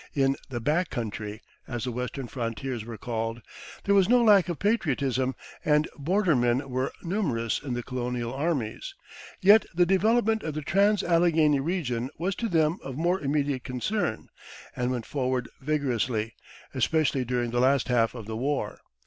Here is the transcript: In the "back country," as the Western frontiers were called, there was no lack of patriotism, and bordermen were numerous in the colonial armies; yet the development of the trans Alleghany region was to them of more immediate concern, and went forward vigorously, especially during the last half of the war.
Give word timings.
In 0.15 0.35
the 0.49 0.59
"back 0.59 0.89
country," 0.89 1.41
as 1.67 1.83
the 1.83 1.91
Western 1.91 2.27
frontiers 2.27 2.83
were 2.85 2.97
called, 2.97 3.39
there 3.83 3.93
was 3.93 4.09
no 4.09 4.19
lack 4.23 4.49
of 4.49 4.57
patriotism, 4.57 5.35
and 5.63 5.87
bordermen 5.95 6.67
were 6.71 6.91
numerous 7.03 7.61
in 7.61 7.75
the 7.75 7.83
colonial 7.83 8.33
armies; 8.33 8.95
yet 9.41 9.63
the 9.75 9.85
development 9.85 10.41
of 10.41 10.55
the 10.55 10.63
trans 10.63 11.03
Alleghany 11.03 11.59
region 11.59 12.09
was 12.17 12.33
to 12.37 12.49
them 12.49 12.79
of 12.83 12.97
more 12.97 13.21
immediate 13.21 13.63
concern, 13.63 14.29
and 14.75 14.89
went 14.89 15.05
forward 15.05 15.47
vigorously, 15.61 16.33
especially 16.73 17.23
during 17.23 17.51
the 17.51 17.59
last 17.61 17.87
half 17.87 18.15
of 18.15 18.25
the 18.25 18.35
war. 18.35 18.79